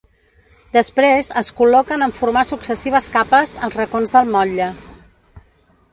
[0.77, 4.75] Després es col·loquen en formar successives capes, als racons del motlle.